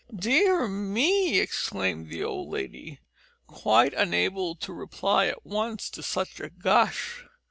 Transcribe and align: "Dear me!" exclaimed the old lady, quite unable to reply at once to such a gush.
"Dear 0.15 0.67
me!" 0.67 1.37
exclaimed 1.39 2.09
the 2.09 2.23
old 2.23 2.49
lady, 2.49 3.01
quite 3.45 3.93
unable 3.93 4.55
to 4.55 4.73
reply 4.73 5.27
at 5.27 5.45
once 5.45 5.91
to 5.91 6.01
such 6.01 6.39
a 6.39 6.49
gush. 6.49 7.23